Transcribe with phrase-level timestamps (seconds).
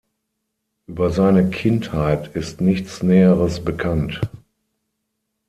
[0.87, 4.19] Über seine Kindheit ist nichts Näheres bekannt.